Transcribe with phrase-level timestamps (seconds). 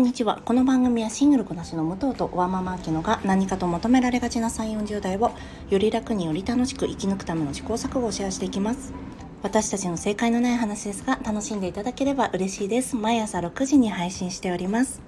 [0.00, 0.40] んにちは。
[0.46, 5.30] この番組はシングルこなしの武藤とワンママアキノが何かと求められがちな3 4 0代を
[5.68, 8.94] より楽により楽しく生き抜くための試行錯誤をシェアしていきます。
[9.42, 12.96] 私たちの正解のない話ですが楽しんでいただければ嬉しいです。
[12.96, 15.00] 毎朝6時に配信しております、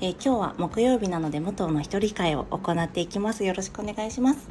[0.00, 3.44] えー、今日は木曜日なので武藤の一人会を行っていきます。
[3.44, 4.48] よろしくお願いします。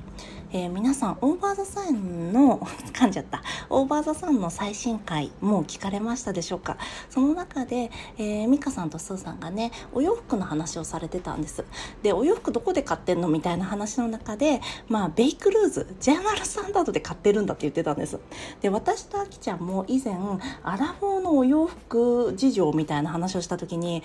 [0.53, 2.59] えー、皆さんオーバーザさんの
[2.93, 3.43] 噛んじゃった。
[3.69, 6.77] オーバーザさんの最新回もう聞かれましたでしょうか？
[7.09, 11.65] その中で、えー、美香さんとスーさんがねお洋服の話をされてたんです。
[12.01, 18.17] でお洋服どこで買ってんのみたいな話の中でまあベイクルーズジャーナルスタンダードで買ってるんだって言ってたんです。
[18.61, 20.15] で私とあきちゃんも以前
[20.63, 24.01] アラフォーのお洋服事情みたいな話をした時に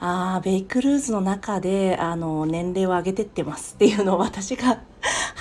[0.00, 4.80] ああベイクルーズの中であの年齢を上げてってますっていうのを私が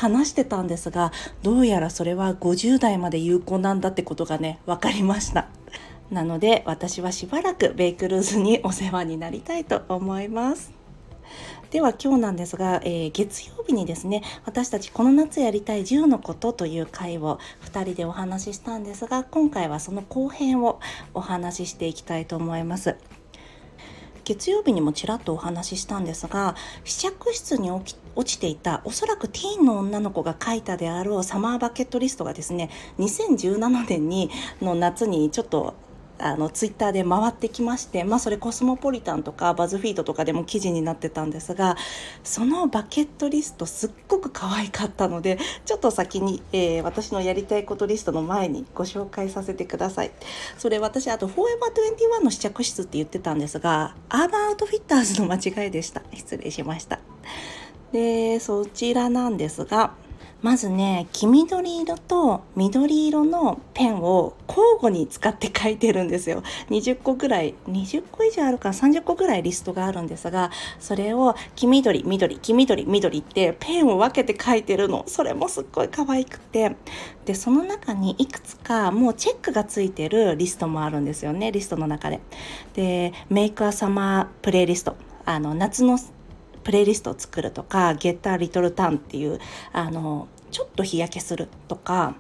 [0.02, 1.12] 話してたんですが
[1.44, 5.48] どうやらそれは50代まで有効なんだってことがね分かりました。
[6.10, 10.72] なので私はしばらくベイクルーズにお世話になりたいと思います。
[11.70, 17.40] では今日なんですが、えー、月曜日にですね私たちこの夏やりたい10のことという回を
[17.72, 20.82] 2人でお話ししたんですが今回はその後編を
[21.14, 22.98] お話ししていきたいと思います。
[24.24, 34.30] 月曜日にもちらっとお話ししたんですが試着室に落ちていたおそらくティーンの女の子が書いたであろうサマーバケットリストがですね2017年に
[34.62, 35.76] の夏にちょっと
[36.22, 41.78] あのツイッターで回ってきまして、まあ、それコスモポリタンとかバズフィードとかでも記事になってたんですが
[42.24, 50.12] そのバケットリストすっごく可愛かったのでちょっと先に、えー、私のやりたいことリストの前にご紹介させてください。
[50.58, 56.02] それ私あとフォーエバー21の試着室って言ってたんですがアーバンアウトフィッターズの間違いでした。
[56.14, 57.00] 失礼しました。
[57.92, 59.94] でそちらなんですが
[60.42, 66.44] まずね黄緑色と緑色のペンを交互に使って書いてるんですよ。
[66.70, 75.04] 20個ぐらい20個以上あるから30個ぐらいリストがあるんですがそれを黄緑緑黄緑緑ってペンを分けて書いてるの。
[75.08, 76.76] それもすっごい可愛くて。
[77.26, 82.20] でその中にいくつかもうチェックがついてるリストもあるんですよねリストの中で。
[82.74, 84.96] でメイクアサマープレイリスト。
[85.24, 86.00] あの夏の
[86.64, 89.40] プレイリストを作るとか「ゲッターリトルタン」っていう
[89.74, 92.16] あのちょっと日焼けするとか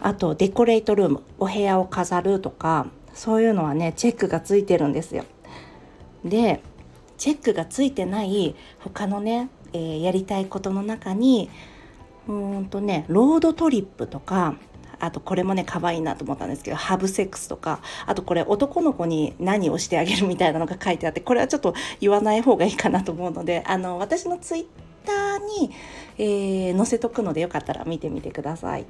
[0.00, 5.24] あとデコレートルームお部屋を飾るとかそういうのはねチェックがついてるんですよ。
[6.24, 6.60] で
[7.18, 11.50] チェックがついてない他のね、えー、やりたいことの中に
[12.26, 14.56] うーんとねロードトリップとか
[15.02, 24.66] あとこれもね可愛いなと思ったんですけどハブセックスとかあとこれ男の子に何をしてあげるみたいなのが書いてあってこれはちょっと言わない方がいいかなと思うのであの私のツイッ
[25.04, 25.72] ターに、
[26.18, 28.86] えー、載せとくのでよかったら見てみてください。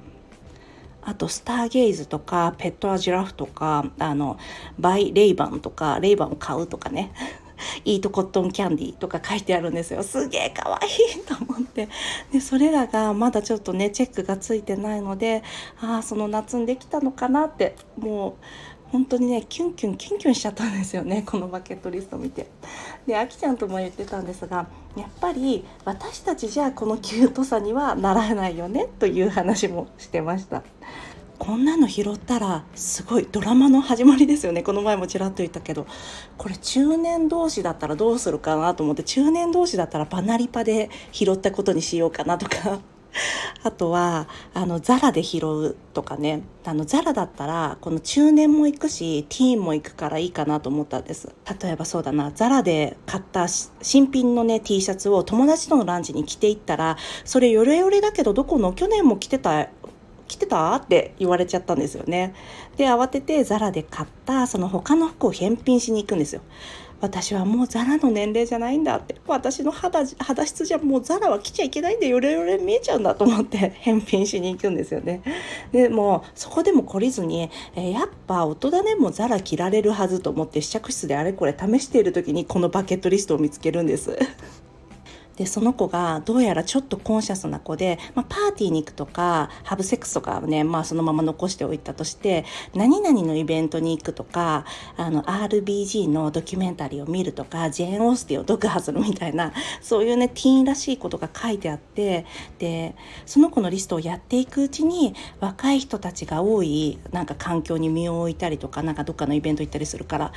[1.04, 4.38] あと、スターゲイズとか、ペットアジラフとか、あの、
[4.78, 7.12] バイレイバンとか、レイバンを買うとかね。
[7.84, 10.02] イートコットンキャンディーとか書いてあるんですよ。
[10.02, 11.88] すげえかわいいと思って。
[12.32, 15.42] で、それらがまだちょっとね、チェックがついてないので、
[15.80, 18.44] ああ、その夏にできたのかなって、もう、
[18.92, 22.46] 本当にねキュンキュンキュンキュンしちゃったんですよね このバケットリスト見て
[23.06, 30.62] であきちゃんとも言ってたんですがやっぱり私たちじゃこのキュートさにはならないよねという話もしてました
[31.42, 34.62] こんなの拾ったらすごいドラマの始まりですよね。
[34.62, 35.88] この前もちらっと言ったけど。
[36.38, 39.02] これ中年同士だったらどうするかなと思って。
[39.02, 42.78] 中年同士だったらバナリパで拾ったことにしようかなとか。
[43.64, 46.44] あとはあのザラで拾うとかね。
[46.64, 51.34] あのザラだったらこの中年も行くしティーンも行くからいいかなと思ったんです。
[51.60, 52.30] 例えばそうだな。
[52.32, 58.72] ザラで買った新品のね T シャツを友達とのランチに着ていったらそれヨレヨレだけどどこの？
[58.74, 59.68] 去年も着てた
[60.32, 60.74] 来てた？
[60.76, 62.34] って言われちゃったんですよね。
[62.76, 66.40] で、慌ててザラで買ったその他の服を返品しに行くんですよ。
[67.02, 69.16] 私はもうザラの年齢じゃないんだって。
[69.26, 75.20] 私の肌肌質じゃもうザラは着ちゃいけないんでヨレヨレ見えちゃうんだと思って返品しに行くんですよね。
[75.72, 84.16] でもそこでも懲りずに、え、やっぱ大人でもザラ着られるはずと思って試着室であれこれ試している時にこのバケットリストを見つけるんです。
[85.36, 92.44] でその子がどうやらちょっとコンシャスな子で、まあ、パーティーに行くとかハブセックスとかはね、まあ、そのまま残しておいたとして
[92.74, 94.64] 何々のイベントに行くとか
[94.96, 102.26] あの RBG のドキュメンタリーを見るとかジェーン・オースティを読破するみたいなそういうねティーンらしいことが書いてあって
[102.58, 102.94] で
[103.26, 110.32] その子のリストをやっていくうちに若い人たちが多いなんか環境に身を置いたりとかなんかどっかのイベント行ったりするから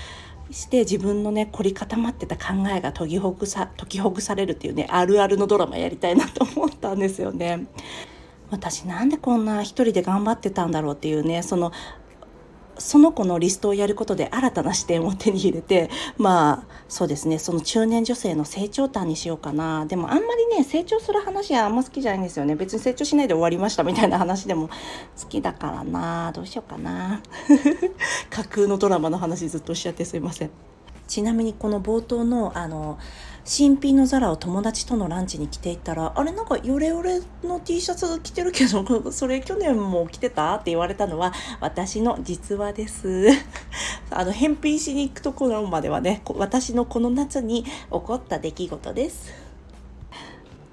[0.51, 7.68] して自分のね凝り固まってた考えが解きほぐさ解きほぐされるっていうねあるあるのドラマやりたいなと思ったんですよね。
[8.51, 11.71] 私なんでこんな一人で頑張ってたんだろうっていうねその
[12.77, 17.39] その子のリストをやることで新たな視点を手に入れてまあそうですね。
[17.39, 19.86] その中年女性の成長端にしようかな。
[19.86, 22.56] でもあんまりね成長する話はあんま好きじゃないんですよね。
[22.56, 24.69] 別に成長しないで終わりましたみたいな話でも
[25.19, 26.31] 好きだからな。
[26.33, 27.22] どうしようかな。
[28.30, 30.51] 架空のドラマの話ずっとおっしゃってすいません。
[31.07, 32.98] ちなみにこの冒頭のあの
[33.47, 38.83] 新品のザラを友達とのランチに着ていったら「あれなんかヨレヨレの T シャツ着てるけど
[39.13, 41.31] それ去年も着てた?」って言われたのは
[41.62, 43.27] 私の実話です
[44.09, 49.44] あの返品しに行くところまではね私のこの夏に起こった出来事です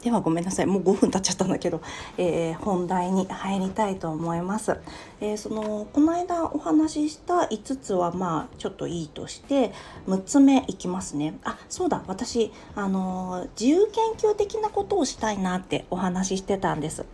[0.03, 1.81] ではごめんなさいもう5分経っちゃったんだけど、
[2.19, 4.77] えー、本題に入りたいと思います。
[5.21, 9.73] えー、そのこの間お話しした5つはまあちょっといいとして
[10.09, 11.39] 6つ目いきますね。
[11.45, 17.05] あそうだ私あの自由研究的なことをしたいなってお話ししてたんです。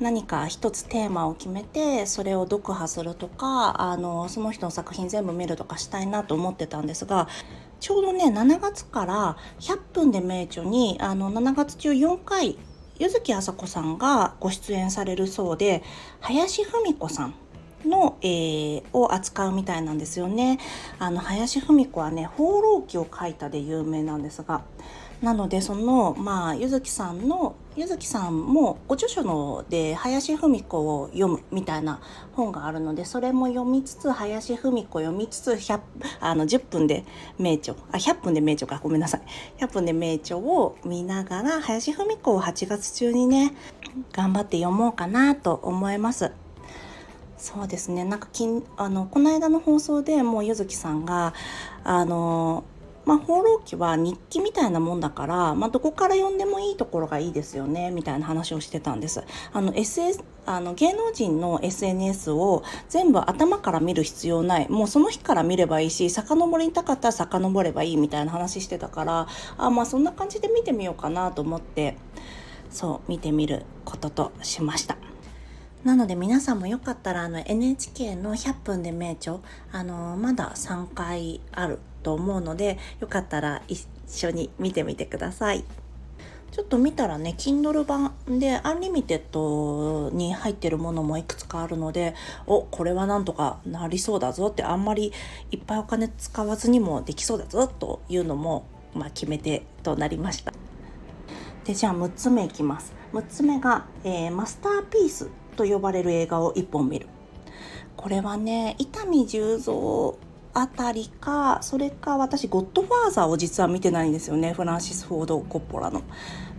[0.00, 7.28] 何か一つテーマを決めてそれを読破するとかあのその人の作品全部見るとかしたいなと思ってたんですが
[7.80, 12.58] ちょうどね7月から100分で名著にあの7月中4回
[12.98, 15.82] 柚木あさこさんがご出演されるそうで
[16.20, 17.34] 林芙美子さん
[17.86, 20.58] の、えー、を扱うみたいなんですよね。
[20.98, 24.62] あの林芙美子はね「放浪記」を書いたで有名なんですが
[25.22, 32.00] なのでそのまあ柚木さんの柚木さんもご著書ので林芙美子を読むみたいな
[32.32, 35.80] 本があるのでそれも読みつつ林芙美子読みつつ100
[36.20, 37.04] あの10分で
[37.38, 39.22] 名著あ100分で名著かごめんなさい
[39.62, 43.52] 100分で名著を見ながら林芙美子を8月中にね
[44.12, 46.32] 頑張って読もうかなと思います。
[47.36, 51.32] そうですねなんかきんあのこの間の放送でもう柚木さんが
[51.84, 52.64] あの
[53.04, 59.22] まあ、放浪記は日記みたいなもんだから、まあ、どこから読んでもいいところがいいですよねみたいな話をしてたんです。
[59.52, 69.26] あの SS あの芸能人の SNS を全部頭から見る必要ないもうその日から見ればいいし遡りたかったら遡ればいいみたいな話してたから
[69.58, 71.96] あまあそんな感じで見てみようかなと思って
[72.70, 74.96] そう見てみることとしました。
[75.84, 79.38] なので皆さんもよかったらあの NHK の100分で名著
[79.72, 85.64] あのまだ3回あると思うのでよかったら一緒に見てみてください。
[86.50, 92.16] ちょっと見たらね Kindle 版でアンリミテッドに入ってるものもいくつかあるので
[92.46, 95.12] おこれはなんとかなりそうだぞってあんまり
[95.52, 98.64] いっぱいお金使わずにもできそうだぞというのも、
[98.94, 100.52] まあ、決め手となりました。
[101.64, 102.92] でじゃあ6つ目いきます。
[103.12, 107.06] 6つ目が、えー、マスターピースと呼ばれる映画を1本見る。
[107.96, 109.74] これはね伊丹十三
[110.52, 116.02] あたりかそれか私ゴッドファーザーを実は見てないんですよねフランシス・フォード・コッポラの。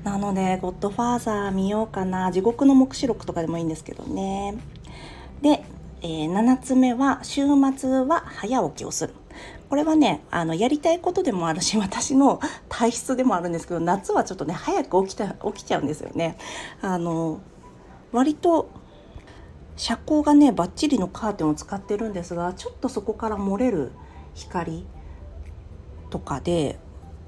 [0.03, 4.55] なのでゴッドファーザー見ようかな地獄の黙示録とかでもいいんですけどね。
[5.41, 5.63] で、
[6.01, 7.43] えー、7つ目は週
[7.75, 9.13] 末は早起きをする。
[9.69, 16.37] これはねあのやりたいことでもあるし 私の体質でもあるんですけど夏はちょっとね早く起きた起きちゃうんですよね。
[16.81, 17.39] あの
[18.11, 18.69] 割と
[19.81, 23.91] 遮光がねバッチリのカーテンを使ってるんですがちょっとそこから漏れる
[24.35, 24.85] 光
[26.11, 26.77] とかで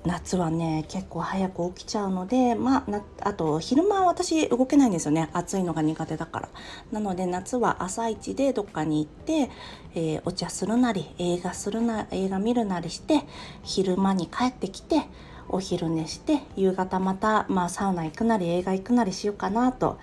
[0.06, 6.50] 夏はね結構早く起きちゃうのでまああと昼間は私動けないんですよね暑いのが苦手だから
[6.92, 9.50] なので夏は朝一でどっかに行って、
[9.96, 13.22] えー、お茶するなり映画するな映画見るなりして
[13.64, 15.08] 昼間に帰ってきて
[15.50, 20.00] お昼寝して夕方また、まあ、サウナ行くなり映画行くなりしようかなと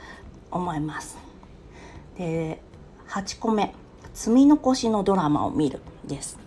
[0.50, 1.29] 思います。
[2.20, 2.60] で
[3.08, 3.74] 8個目
[4.12, 6.38] 積み残しのドラマを見るです。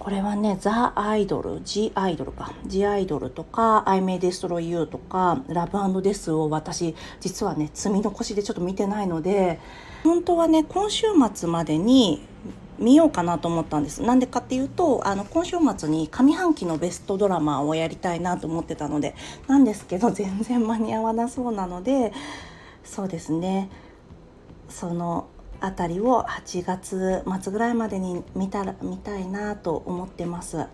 [0.00, 2.52] これはねザ・アイドル G アイドルか。
[2.66, 9.60] G アイドルとか I May Destroy You とかラブアンドデスを私実はね積み残しでちょっと見てないので
[10.02, 12.26] 本当はね今週末までに
[12.80, 14.02] 見ようかなと思ったんです。
[14.02, 19.14] なんでかっていうとあの今週末に上半期のベストドラマをやりたいなと思ってたので
[19.46, 22.12] なんですけど全然間に合わなそうなので
[22.82, 23.70] そうですね。
[24.68, 25.28] その
[25.60, 30.66] 辺りを8月末ぐらいまでに見たら見たいなと思ってます。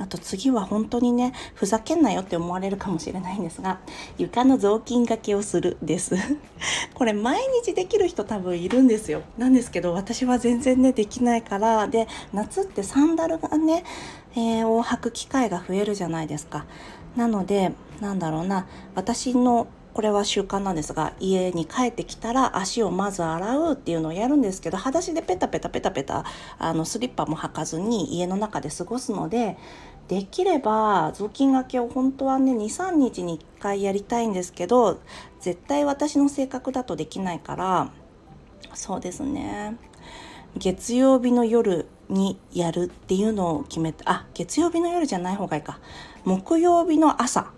[0.00, 3.80] あと次は本当にねふざけんなよって思われるかもしれないんですが
[4.16, 6.16] 床の雑巾がけをするです。
[6.94, 9.22] これ毎日できる人多分いるんですよ。
[9.36, 13.84] なんですけど私は全然ねできないからで夏ってサンダルがね、
[14.34, 16.64] えー、を履く機会が増えるじゃないですか。
[17.14, 26.24] なのでなんだろうな私のこれは習慣なんですが家に帰ってきたら足をまず洗うっていうのをやるんですけど裸足でペタペタペタペタ
[26.58, 29.56] あのスリッパも履かずに家の中で過ごすので
[30.08, 35.00] できれば雑巾がけを本当はね23日に1回やりたいんですけど
[35.40, 37.92] 絶対私の性格だとできないから
[38.74, 39.76] そうですね。
[40.56, 45.78] 月曜日の夜にやるっていうのを決めてあ月曜日の夜じゃない方がいいか。
[46.24, 47.52] 木曜日の朝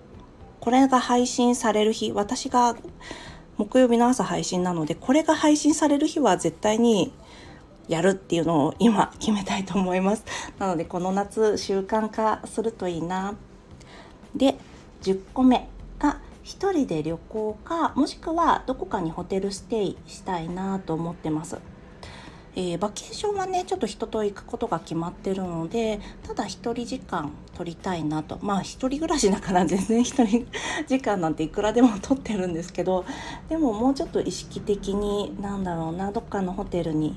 [0.63, 2.77] これが配信される日私が
[3.57, 7.13] 木曜日の朝配信なのでこれが配信される日は絶対に
[7.89, 10.25] やるっていうのを今決めたいと思います。
[10.61, 13.35] なのでこの夏習慣化するといいな。
[14.37, 14.57] で
[15.03, 21.59] 10個目が1人で旅行かもしくはどこかにホテルステイしたいなと思ってます。
[22.55, 30.47] えー、バケーションはねちょっと人と行くことが決まってるのでただ1人時間取りたいなとまあ1人暮らしだから全然1人
[30.87, 33.07] 時間なんていくらでも取ってるんですけど
[33.49, 37.17] でももうちょっと意識的になんだろうなどっかのホテルに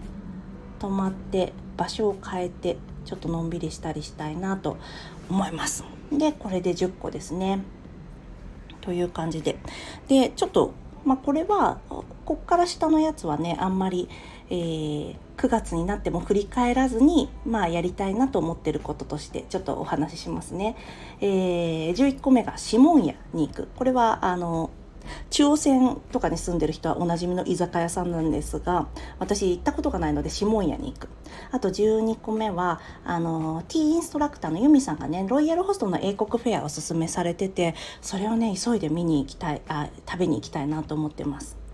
[0.79, 4.77] 泊まって場所を変えてちょっとのんびりしたりしたいなと
[5.29, 5.83] 思います。
[6.11, 7.59] でこれで10個ですね。
[8.81, 9.57] という感じで。
[10.07, 10.73] でちょっと
[11.03, 11.79] まあこれは
[12.25, 14.09] こっから下のやつはねあんまり、
[14.49, 20.75] えー、9月になっても振り返らずに、まあ、やりたいなと思ってることとしてちょっとお話ししますね。
[21.21, 23.67] えー、11個目がシモン屋に行く。
[23.75, 24.69] これはあの
[25.29, 28.87] 中央線とかに住んでる人はおなじみの居酒屋さんなんですが
[29.19, 31.09] 私行ったことがないのでシモン屋に行く
[31.51, 41.64] あと12個目はあのティーインストラクターのユミさんがねロイヤルホストの英国フェアをおすすめされててそれをね急いで見に行きたいあ食べに行きたいなと思ってます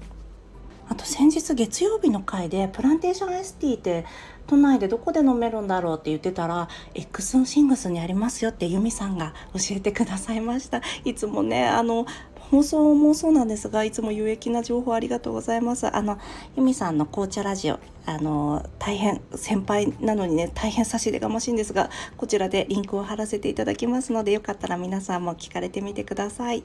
[0.91, 4.05] あと先日月曜日の回でプランテーション ST って
[4.45, 12.05] 都内でどこで飲めるんだろうって言ってたら X のシングスにありますよってユミさんが教えてくださいましたいつもねあの
[12.35, 16.19] 放送もそうなんですがいつも有益な情報ありがとうございますあの
[16.57, 26.63] ユミさんの紅茶ラジオあの大変先輩なのにね大変差し出がましいんですがこちらでリンクを貼らせていただきますのでよかったら皆さんも聞かれてみてください。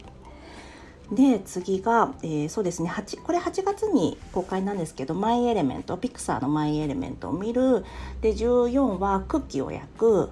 [1.12, 7.84] で次が、えー、そうですね8これ8月に公開なんですけど「マイ・エレメント」ピクサーの「マイ・エレメント」を見る。
[8.20, 10.30] で14はクッキーを焼く。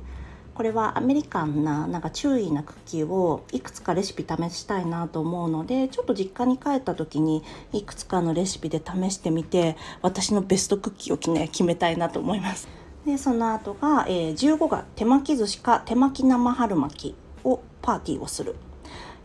[0.55, 12.69] これはアメリカンななんか注意なクッキーをいくつかレシピ試したいなと思うのでちょっと実家に帰った時にいくつかのレシピで試してみて私のベストクッキーを、ね、決めたいなと思います。
[13.05, 18.55] でその後が、えー、15が手巻き寿司か手巻き生春巻きをパーティーをする。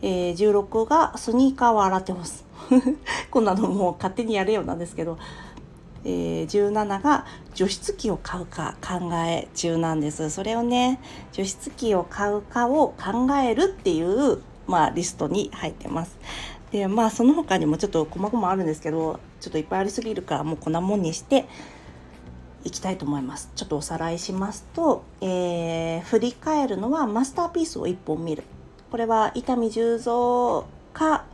[0.02, 2.44] えー、16がスニーカーを洗って干す。
[3.30, 5.18] こんなのもう勝手にやれようなんですけど、
[6.04, 10.30] えー、17が除湿機を買うか考え中なんです。
[10.30, 11.00] それをね
[11.32, 16.18] 除湿機を買うかを考えるっていう、まあ、リストに入ってます。
[16.70, 21.46] でまあその他にもちょっと細々あるんですけどちょっといっぱいありすぎるからもうこんなもんにして
[22.62, 23.50] いきたいと思います。
[23.56, 28.44] ちょっとおさらいしますと、えー、振り返るのはマスターピースを1本見る。
[28.90, 31.24] これは伊丹十三か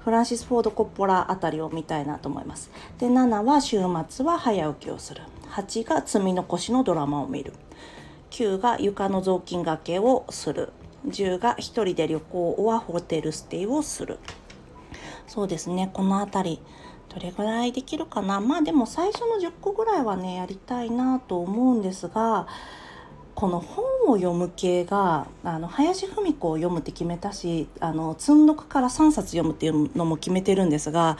[0.00, 2.70] フランシス・フォード・コッポラあたりを見たいなと思います。
[2.98, 3.78] で7は週
[4.08, 5.22] 末は早起きをする。
[5.50, 7.52] 8が積み残しのドラマを見る。
[8.30, 10.72] 9が床の雑巾がけをする。
[11.06, 14.18] 10が1人で旅行はホテルステイをする。
[15.26, 15.90] そうですね。
[15.92, 16.62] この辺り
[17.08, 18.40] どれぐらいできるかな。
[18.40, 22.46] まあでも最初の10個ぐらいはねやりたいなと思うんですが
[23.40, 31.16] この本を読む系があの林芙美子を読むって決めたしあの積んどくから3冊読むっていうのも決めてるんですが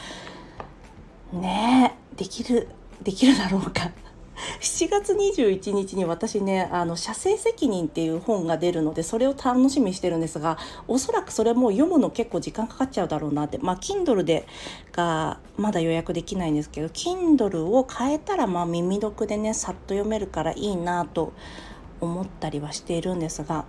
[1.32, 2.68] ねえできる
[3.02, 3.90] できるだろうか。
[4.60, 10.58] 7月21日に私ね「あの写生責任」っていう本が出るのでそれを楽しみにしてるんですが
[10.88, 13.56] おそらくそれも読むの結構時間かかっちゃうだろうなって。
[13.56, 14.46] まあ Kindle で
[14.92, 21.32] がまだ予約できないんですけど Kindle を変えたらまあ耳読でねさっと読めるからいいなと
[22.00, 23.64] 思ったりはしているんですが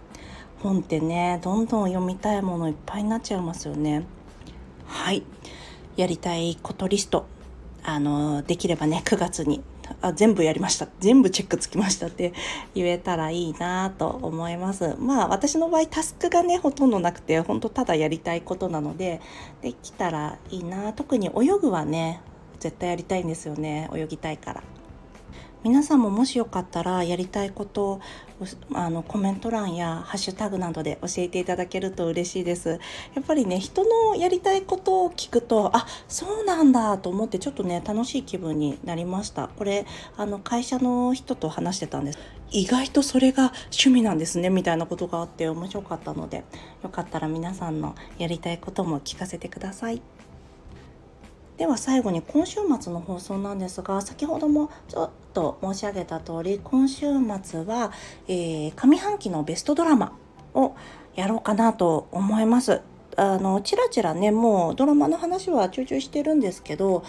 [0.62, 4.06] 本ってねどんどん読みたいものいっぱいになっちゃいますよね。
[4.86, 5.24] はい。
[5.98, 7.26] やりたいことリスト。
[7.84, 9.64] あのできればね9月に
[10.02, 10.88] あ全部やりました。
[11.00, 12.34] 全部チェックつきましたって
[12.76, 14.96] 言えたらいいなと思います。
[15.00, 19.20] まあ私の場合タスクがねほとんどなくてほんとただやりたいことなので
[19.62, 20.94] できたらいいな。
[20.94, 22.22] 特に泳ぐはね
[22.60, 23.90] 絶対やりたいんですよね。
[23.94, 24.64] 泳ぎたいから。
[25.64, 28.02] 皆さんももしよかったらやりたいことを
[28.74, 32.80] あのコメント欄やハッシュタグなどで教えていただけると嬉しいです。
[33.14, 39.50] やっぱりね人のやりたいことを聞くとあそうなんだと思ってちょっとね楽しい気分になりました。
[39.50, 39.86] これ
[40.18, 42.20] あの会社の人と話してたんです。
[42.50, 46.44] 意外とそれが趣味なんですねみたいなことがあって面白かったので
[46.84, 50.02] よかったら皆さんのやりたいことも聞かせてください。
[51.62, 57.06] では最後に今週末の放送なんですが先ほどもちょっと申し上げた通り今週
[57.44, 57.92] 末は、
[58.28, 60.18] えー、上半期のベストドラマ
[60.56, 60.76] を
[61.14, 62.82] やろうかなと思います。
[63.16, 67.04] あのちらちらねもうドラマの話はちょいちょいしてるんですけど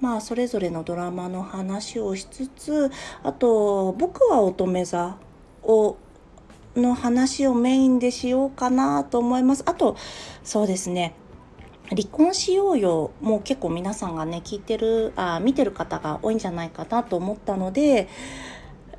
[0.00, 2.92] まあそれぞれのドラマの話をしつつ
[3.24, 5.16] あと「僕は乙女座」
[5.64, 5.96] を
[6.76, 9.64] の話をメインでしようかなと思います。
[9.66, 9.96] あと
[10.44, 11.14] そうですね
[11.90, 18.08] 離婚しようよもう結構皆さんがね聞いてるあ見てる方が多いんじゃないかなと思ったので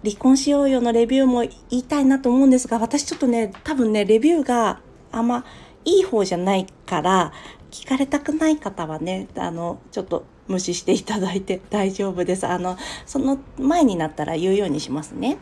[0.04, 4.82] 離婚しようよのレビューも言いたいなと思うんですが私ちょっとね多分ねレビューが
[5.12, 5.46] あんま
[5.86, 7.34] いい方じゃないから
[7.72, 12.48] 聞かれたくない方はねあのちょっと無視していただいて大丈夫です。
[12.48, 15.38] あのその前になったら言うようにしますね。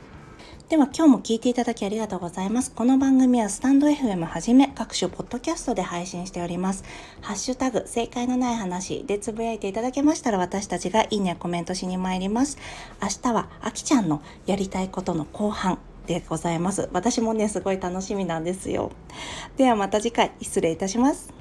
[0.70, 2.72] では今日も聞いていただきありがとうございます。
[2.72, 6.84] この番組はスタンド FM はじめ各種ポッドキャストで配信しております。
[7.22, 12.58] ハッシュタグ正解のない話でつぶやいていただけましたら私たちがいいねコメントしに参ります。
[13.02, 16.90] 明日はあきちゃんのやりたいことの後半でございます。
[16.92, 18.92] 私もねすごい楽しみなんですよ。
[19.56, 21.34] ではまた次回失礼いたします。